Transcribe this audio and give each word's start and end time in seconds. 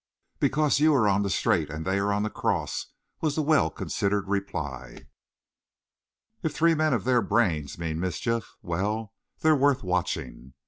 "Because 0.39 0.79
you 0.79 0.95
are 0.95 1.07
on 1.07 1.21
the 1.21 1.29
straight 1.29 1.69
and 1.69 1.85
they 1.85 1.99
are 1.99 2.11
on 2.11 2.23
the 2.23 2.31
cross," 2.31 2.87
was 3.21 3.35
the 3.35 3.43
well 3.43 3.69
considered 3.69 4.27
reply. 4.27 5.05
"If 6.41 6.55
three 6.55 6.73
men 6.73 6.93
of 6.93 7.03
their 7.03 7.21
brains 7.21 7.77
mean 7.77 7.99
mischief, 7.99 8.55
well, 8.63 9.13
they're 9.41 9.55
worth 9.55 9.83
watching. 9.83 10.55